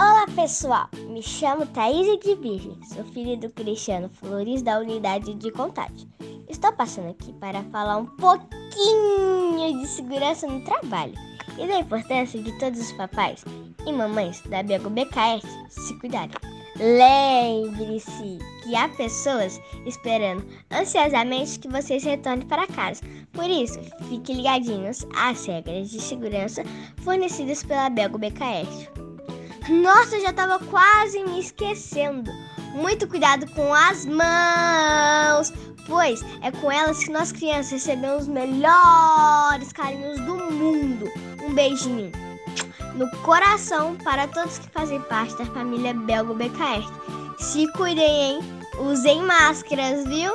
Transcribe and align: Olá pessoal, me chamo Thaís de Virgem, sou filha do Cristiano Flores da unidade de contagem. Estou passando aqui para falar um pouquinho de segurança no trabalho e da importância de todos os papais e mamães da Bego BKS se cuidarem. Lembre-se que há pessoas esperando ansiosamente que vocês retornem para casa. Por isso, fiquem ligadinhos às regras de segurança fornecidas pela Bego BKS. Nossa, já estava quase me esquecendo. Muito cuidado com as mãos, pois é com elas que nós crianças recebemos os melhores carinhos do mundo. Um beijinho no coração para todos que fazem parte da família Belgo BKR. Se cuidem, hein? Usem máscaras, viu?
Olá 0.00 0.24
pessoal, 0.34 0.88
me 1.10 1.22
chamo 1.22 1.66
Thaís 1.66 2.06
de 2.20 2.34
Virgem, 2.34 2.74
sou 2.86 3.04
filha 3.04 3.36
do 3.36 3.50
Cristiano 3.50 4.08
Flores 4.08 4.62
da 4.62 4.78
unidade 4.78 5.34
de 5.34 5.50
contagem. 5.50 6.08
Estou 6.48 6.72
passando 6.72 7.10
aqui 7.10 7.34
para 7.34 7.62
falar 7.64 7.98
um 7.98 8.06
pouquinho 8.06 9.78
de 9.78 9.86
segurança 9.86 10.46
no 10.46 10.64
trabalho 10.64 11.12
e 11.58 11.66
da 11.66 11.80
importância 11.80 12.42
de 12.42 12.50
todos 12.58 12.80
os 12.80 12.92
papais 12.92 13.44
e 13.86 13.92
mamães 13.92 14.40
da 14.48 14.62
Bego 14.62 14.88
BKS 14.88 15.46
se 15.68 15.94
cuidarem. 15.98 16.30
Lembre-se 16.78 18.38
que 18.62 18.74
há 18.74 18.88
pessoas 18.88 19.60
esperando 19.84 20.42
ansiosamente 20.72 21.58
que 21.58 21.68
vocês 21.68 22.02
retornem 22.04 22.48
para 22.48 22.66
casa. 22.66 23.02
Por 23.32 23.50
isso, 23.50 23.78
fiquem 24.08 24.36
ligadinhos 24.36 25.04
às 25.14 25.44
regras 25.44 25.90
de 25.90 26.00
segurança 26.00 26.64
fornecidas 27.02 27.62
pela 27.62 27.90
Bego 27.90 28.16
BKS. 28.16 28.99
Nossa, 29.68 30.20
já 30.20 30.30
estava 30.30 30.58
quase 30.58 31.22
me 31.24 31.40
esquecendo. 31.40 32.30
Muito 32.74 33.06
cuidado 33.08 33.46
com 33.50 33.74
as 33.74 34.06
mãos, 34.06 35.52
pois 35.86 36.22
é 36.40 36.50
com 36.50 36.70
elas 36.70 37.04
que 37.04 37.10
nós 37.10 37.32
crianças 37.32 37.72
recebemos 37.72 38.22
os 38.22 38.28
melhores 38.28 39.72
carinhos 39.72 40.20
do 40.20 40.36
mundo. 40.36 41.10
Um 41.42 41.52
beijinho 41.52 42.12
no 42.94 43.10
coração 43.22 43.96
para 43.96 44.26
todos 44.28 44.58
que 44.58 44.68
fazem 44.70 45.00
parte 45.02 45.36
da 45.36 45.46
família 45.46 45.94
Belgo 45.94 46.34
BKR. 46.34 46.86
Se 47.38 47.70
cuidem, 47.72 48.04
hein? 48.04 48.40
Usem 48.78 49.22
máscaras, 49.22 50.04
viu? 50.06 50.32